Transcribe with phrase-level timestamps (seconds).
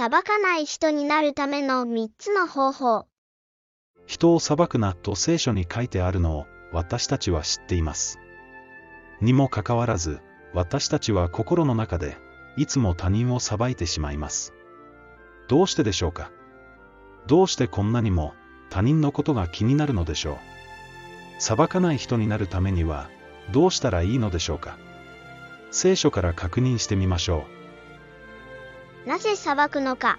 [0.00, 3.06] 裁かない人になるための3つの方法。
[4.06, 8.18] 人を裁くなと聖書に書いてあるのを私たちは知っています。
[9.20, 10.22] にもかかわらず、
[10.54, 12.16] 私たちは心の中で、
[12.56, 14.54] いつも他人を裁いてしまいます。
[15.48, 16.30] どうしてでしょうか？
[17.26, 18.32] どうしてこんなにも
[18.70, 20.36] 他人のことが気になるのでしょう？
[21.38, 23.10] 裁かない人になるためには、
[23.52, 24.78] どうしたらいいのでしょうか？
[25.70, 27.59] 聖書から確認してみましょう
[29.06, 30.18] なぜ裁くのか？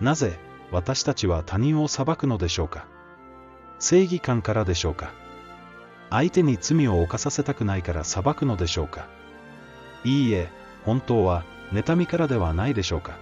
[0.00, 0.38] なぜ、
[0.70, 2.86] 私たちは他人を裁くのでしょうか？
[3.78, 5.12] 正義感からでしょうか？
[6.10, 9.08] 相手に罪を犯させたくないから裁くのでしょうか？
[10.04, 10.50] いいえ、
[10.84, 13.16] 本当は、妬みからではないでしょうか？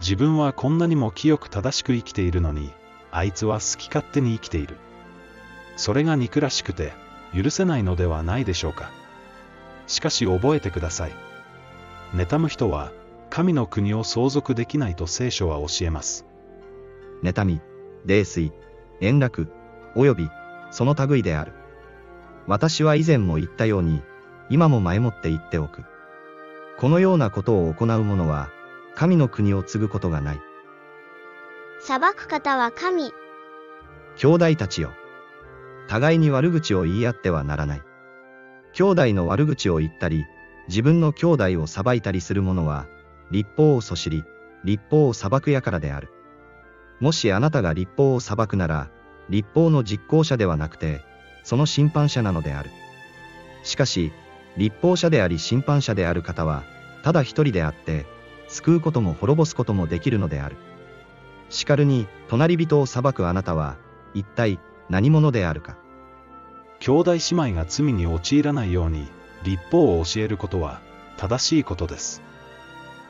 [0.00, 2.72] 自分はこんなにも清く正しく生きているのに、
[3.10, 4.76] あいつは好き勝手に生きている。
[5.76, 6.92] それが憎らしくて、
[7.34, 8.90] 許せないのではないでしょうか？
[9.86, 11.12] しかし覚えてください。
[12.14, 12.92] 妬む人は、
[13.30, 16.26] 神の国を相続できないと聖書は教えます。
[17.22, 17.60] 妬み、
[18.06, 18.52] 泥酔、
[19.00, 19.48] 円楽、
[19.94, 20.28] および、
[20.70, 21.52] その類である。
[22.46, 24.02] 私は以前も言ったように、
[24.48, 25.84] 今も前もって言っておく。
[26.78, 28.50] このようなことを行う者は、
[28.94, 30.40] 神の国を継ぐことがない。
[31.80, 33.12] 裁く方は神。
[34.16, 34.92] 兄弟たちよ。
[35.88, 37.82] 互いに悪口を言い合ってはならない。
[38.72, 40.26] 兄弟の悪口を言ったり、
[40.68, 42.86] 自分の兄弟を裁いたりする者は、
[43.30, 44.24] 立法をそしり、
[44.64, 46.08] 立法を裁くやからである。
[47.00, 48.88] もしあなたが立法を裁くなら、
[49.28, 51.02] 立法の実行者ではなくて、
[51.42, 52.70] その審判者なのである。
[53.62, 54.12] しかし、
[54.56, 56.64] 立法者であり審判者である方は、
[57.02, 58.06] ただ一人であって、
[58.48, 60.56] 救うことも滅ぼすこともできるのである。
[61.50, 63.76] しかるに、隣人を裁くあなたは、
[64.14, 64.58] 一体
[64.88, 65.76] 何者であるか。
[66.80, 67.20] 兄弟姉
[67.50, 69.08] 妹が罪に陥らないように、
[69.44, 70.80] 立法を教えることは、
[71.16, 72.22] 正しいことです。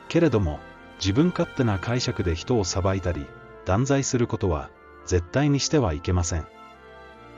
[0.07, 0.59] けれども、
[0.99, 3.25] 自分勝手な解釈で人を裁いたり、
[3.65, 4.69] 断罪することは、
[5.05, 6.47] 絶対にしてはいけません。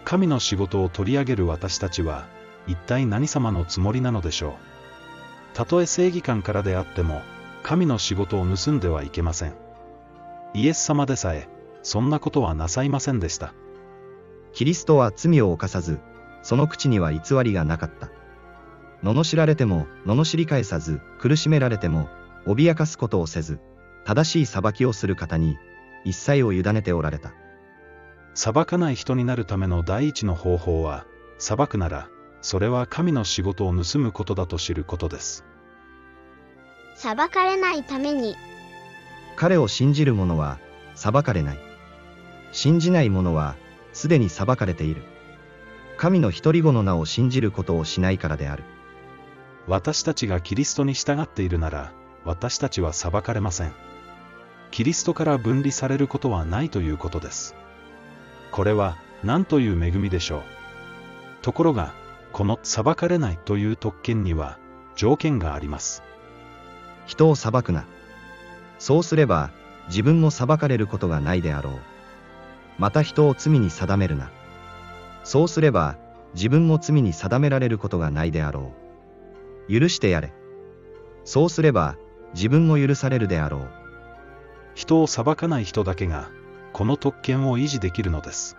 [0.06, 2.28] 神の仕事を取り上げる私たちは、
[2.68, 4.54] 一体何様のつもりなのでしょう。
[5.54, 7.22] たとえ正義感からであっても、
[7.64, 9.56] 神の仕事を盗んではいけません。
[10.54, 11.50] イエス様でさえ、
[11.84, 13.54] そんなことはなさいませんでした。
[14.54, 16.00] キリストは罪を犯さず、
[16.42, 18.10] その口には偽りがなかった。
[19.04, 22.10] 罵られても、罵り返さず、苦しめられても、
[22.46, 23.60] 脅かすことをせず、
[24.06, 25.58] 正しい裁きをする方に、
[26.06, 27.34] 一切を委ねておられた。
[28.34, 31.06] 裁かない人になるための第一の方法は、
[31.38, 32.10] 裁くなら、
[32.42, 35.46] それは神の仕事を盗むことだと知ることです。
[36.96, 38.36] 裁かれないために、
[39.36, 40.60] 彼を信じる者は、
[40.96, 41.60] 裁かれない。
[42.52, 43.56] 信じない者は、
[43.94, 45.04] すでに裁かれている。
[45.98, 48.64] 神の一人子の名を信じることをしないからである。
[49.68, 51.94] 私たちがキリストに従っているなら、
[52.26, 53.74] 私たちは裁かれません。
[54.72, 57.56] キリストから分離されることはないということです。
[58.52, 60.42] これは、何という恵みでしょう。
[61.42, 61.94] ところが、
[62.32, 64.58] この裁かれないという特権には、
[64.96, 66.04] 条件があります。
[67.06, 67.86] 人を裁くな。
[68.78, 69.52] そうすれば、
[69.88, 71.74] 自分も裁かれることがないであろう。
[72.78, 74.32] また人を罪に定めるな。
[75.24, 75.98] そうすれば、
[76.36, 78.72] 自分も罪に定められることがないであろ
[79.68, 79.80] う。
[79.80, 80.32] 許してやれ。
[81.26, 81.98] そうすれば、
[82.34, 83.70] 自分も許されるであろう。
[84.76, 86.30] 人を裁かない人だけが、
[86.74, 88.58] この特権を維持できるのです。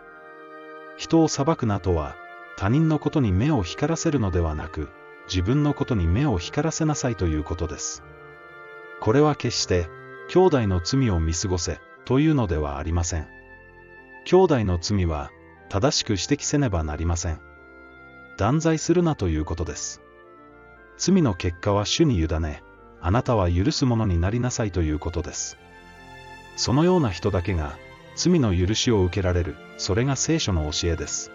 [0.97, 2.17] 人を裁くなとは、
[2.57, 4.91] 他人のことに目を光らせるのではなく、
[5.29, 8.03] 自分のことに目を光らせなさいということです。
[9.01, 9.89] これは決して、
[10.29, 13.29] 兄弟の罪を見過ごせ、というのではありません。
[14.27, 15.31] 兄弟の罪は、
[15.71, 17.41] 正しく指摘せねばなりません。
[18.37, 20.03] 断罪するなということです。
[20.99, 22.63] 罪の結果は主に委ね、
[23.03, 25.57] あなたは許す者になりなさいということです。
[26.57, 27.79] そのような人だけが、
[28.15, 31.33] 罪の許しを受けられる、それが聖書の教えです。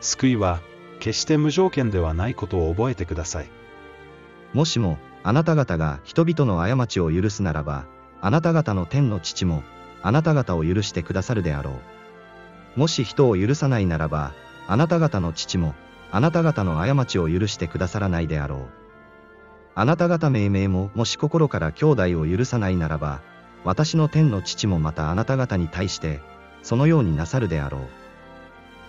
[0.00, 0.60] 救いは、
[1.00, 3.50] 決して無条件ではないことを覚えてください。
[4.54, 7.86] もしも、あなた方が人々の過ちを許すならば、
[8.20, 9.62] あなた方の天の父も、
[10.02, 11.80] あなた方を許してくださるであろ
[12.76, 12.80] う。
[12.80, 14.32] もし人を許さないならば、
[14.66, 15.74] あなた方の父も、
[16.10, 18.91] あなた方の過ちを許してくださらないであろう。
[19.74, 23.20] あなた方命名ももし心から兄弟を許さないならば、
[23.64, 26.20] 私の天の父もまたあなた方に対して、
[26.62, 27.80] そのようになさるであろう。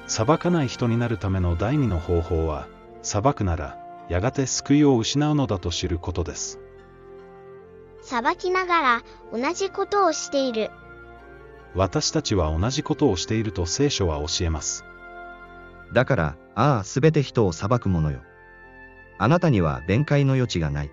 [0.07, 2.67] 裁かない人になるための第二の方法は、
[3.01, 3.77] 裁くなら、
[4.09, 6.59] やがて救いを失うのだと知ることです。
[8.01, 9.01] 裁きながら
[9.31, 10.71] 同じことをしている。
[11.73, 14.83] 私たちは同じことをしていると聖書は教えます。
[15.93, 18.19] だから、ああ、すべて人を裁く者よ。
[19.17, 20.91] あなたには弁解の余地がない。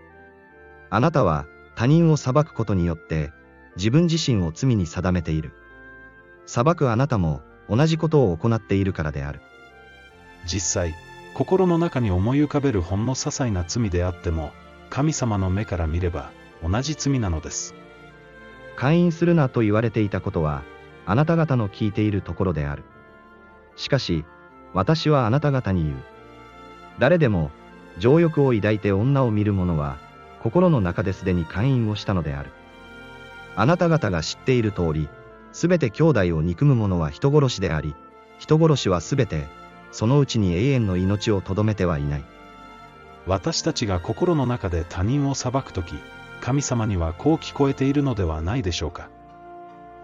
[0.91, 1.47] あなたは
[1.77, 3.33] 他人を裁くことによって
[3.77, 5.53] 自分自身を罪に定めている。
[6.47, 9.41] 裁くあなたも同じことを行っているからである。
[10.47, 10.95] 実際、
[11.35, 14.51] 心の中に思い浮かべるほんの些細な罪であっても、
[14.91, 16.33] 神様の目から見れば
[16.69, 17.75] 同じ罪なのです。
[18.77, 20.63] 会員するなと言われていたことは、
[21.07, 22.83] あなた方の聞いているところである。
[23.77, 24.25] しかし、
[24.75, 25.97] 私はあなた方に言う。
[26.99, 27.51] 誰でも、
[27.99, 29.99] 情欲を抱いて女を見る者は、
[30.43, 32.51] 心の中ですでに会員をしたのである。
[33.57, 35.09] あなた方が知っている通り、
[35.53, 37.95] すべて兄弟を憎む者は人殺しであり、
[38.39, 39.49] 人殺しはすべて、
[39.93, 42.25] そのうちに永遠の命をとどめてはいない。
[43.27, 45.95] 私たちが心の中で他人を裁くとき、
[46.41, 49.11] 神様にはこう聞こえているのではないでしょうか。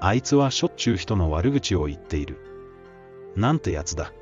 [0.00, 2.38] あいつはしょっちゅう人の悪口を言っている。
[3.36, 4.12] なんてやつだ。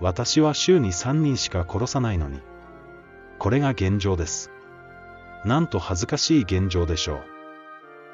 [0.00, 2.40] 私は週に3人しか殺さないのに。
[3.42, 4.52] これが現状です。
[5.44, 7.24] なんと恥ずかしい現状でしょう。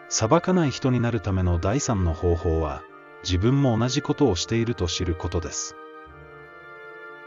[0.08, 2.82] 裁かない人になるための第三の方法は、
[3.24, 5.76] 自分も同じことをしていると知ることです。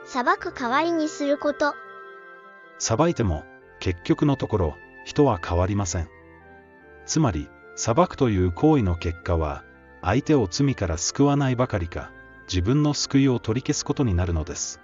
[0.04, 1.76] 裁く代わりにすること。
[2.80, 3.44] 裁いても、
[3.80, 6.10] 結局のところ、人は変わりません。
[7.06, 9.64] つまり、裁くという行為の結果は、
[10.02, 12.10] 相手を罪から救わないばかりか、
[12.48, 14.82] 自分の救いを取り消すことになるのです。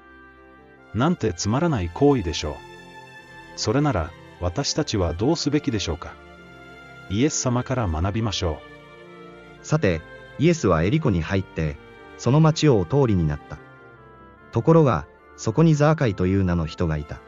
[0.93, 2.76] なんてつまらない行為でしょう。
[3.57, 6.13] それなら、私たちはどうすべきでしょうか？
[7.09, 8.61] イエス様から学びましょ
[9.63, 9.65] う。
[9.65, 10.01] さて、
[10.39, 11.75] イエスはエリコに入って、
[12.17, 13.57] その町をお通りになった。
[14.51, 15.05] ところが、
[15.35, 17.19] そこにザーカイという名の人がいた。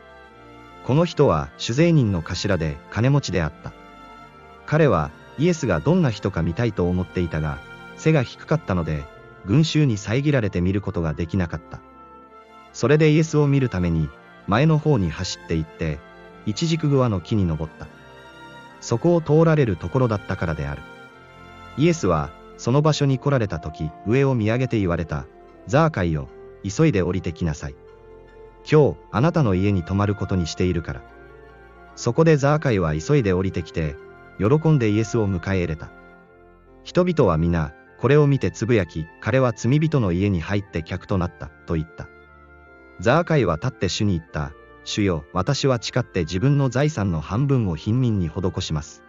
[0.86, 3.74] この人は酒税人の頭で金持ちであった。
[4.66, 7.60] 彼はイエスがどんな人か見たいと思っていたが、
[7.98, 9.04] 背が低かったので、
[9.46, 11.80] 群衆に遮られて見ることができなかった。
[12.74, 14.10] それでイエスを見るために、
[14.48, 16.00] 前の方に走って行って、
[16.45, 17.88] 一軸グワの木に登った。
[18.81, 20.81] そこを通られるところだったからである。
[21.77, 25.25] イエスは、その場所に来られた時、上を見上げて言われた。
[25.68, 26.27] ザーカイよ、
[26.63, 27.75] 急いで降りてきなさい。
[28.69, 31.01] 今日、あなたの家に泊まることにしているから。
[31.95, 33.95] そこでザーカイは急いで降りてきて、
[34.38, 35.92] 喜んでイエスを迎え入れた。
[36.83, 42.07] 人々は皆、これを見てつぶやき、彼は罪人の家に入って客となった、と言った。
[43.00, 44.51] ザーカイは立って主に言った。
[44.89, 49.03] 主よ、私は誓って自分の財産の半分を貧民に施します。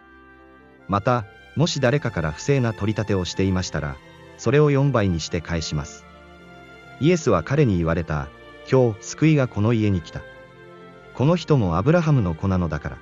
[0.87, 1.25] また、
[1.55, 3.95] もし誰かから不正な取り立てをしていましたら、
[4.37, 6.05] それを4倍にして返します。
[6.99, 8.27] イエスは彼に言われた。
[8.71, 10.21] 今日、救いがこの家に来た。
[11.15, 12.97] この人もアブラハムの子なのだから。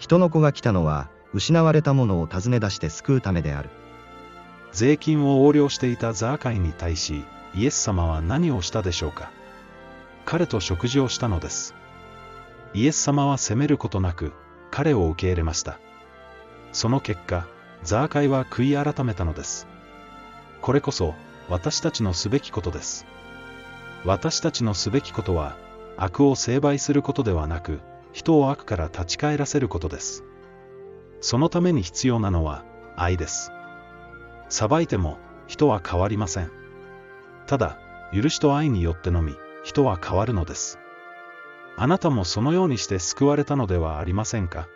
[0.00, 3.70] 人の子が来たのは、失われたものを尋ね出して救うためである。
[4.72, 7.24] 税金を横領していたザーカイに対し、
[7.54, 9.30] イエス様は何をしたでしょうか
[10.24, 11.75] 彼と食事をしたのです。
[12.74, 14.32] イエス様は責めることなく、
[14.70, 15.78] 彼を受け入れました。
[16.72, 17.46] その結果、
[17.82, 19.66] ザーカイは悔い改めたのです。
[20.60, 21.14] これこそ、
[21.48, 23.06] 私たちのすべきことです。
[24.04, 25.56] 私たちのすべきことは、
[25.96, 27.80] 悪を成敗することではなく、
[28.12, 30.24] 人を悪から立ち返らせることです。
[31.20, 32.64] そのために必要なのは、
[32.96, 33.52] 愛です。
[34.48, 36.50] 裁いても、人は変わりません。
[37.46, 37.78] ただ、
[38.12, 39.34] 許しと愛によってのみ、
[39.64, 40.78] 人は変わるのです。
[41.78, 44.66] あなたもそのようにして救われたのではありませんか？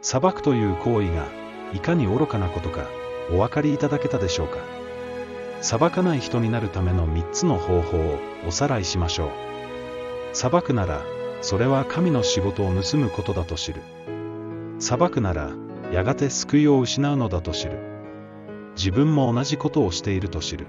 [0.00, 1.26] 裁くという行為が、
[1.72, 2.86] いかに愚かなことか、
[3.30, 4.58] お分かりいただけたでしょうか？
[5.60, 9.30] 裁かない人になるための3つの方法をおさらいしましょう。
[10.32, 11.02] 裁くなら、
[11.40, 13.82] それは神の仕事を盗むことだと知る。
[14.80, 15.52] 裁くなら、
[15.92, 17.78] やがて救いを失うのだと知る。
[18.74, 20.66] 自分も同じことをしていると知る。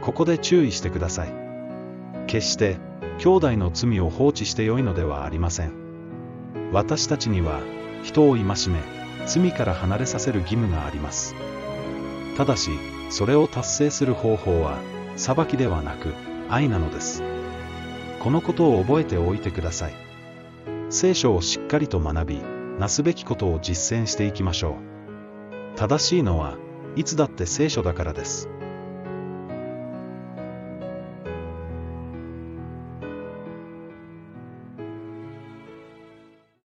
[0.00, 1.45] ここで注意してください。
[2.36, 2.76] 決して、
[3.18, 5.72] 兄弟の罪を放置してよいのではありません。
[6.70, 7.60] 私たちには、
[8.02, 8.54] 人を戒め、
[9.26, 11.34] 罪から離れさせる義務があります。
[12.36, 12.70] ただし、
[13.08, 14.78] それを達成する方法は、
[15.16, 16.12] 裁きではなく、
[16.50, 17.22] 愛なのです。
[18.20, 19.94] このことを覚えておいてください。
[20.90, 22.42] 聖書をしっかりと学び、
[22.78, 24.76] なすべきことを実践していきましょ
[25.74, 25.78] う。
[25.78, 26.58] 正しいのは、
[26.96, 28.50] いつだって聖書だからです。